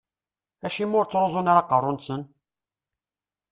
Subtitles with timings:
[0.65, 2.21] Acimi ur ttruẓun ara aqerru-nsen?